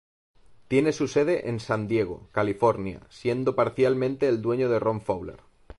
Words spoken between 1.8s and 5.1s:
Diego, California siendo parcialmente el dueño Ron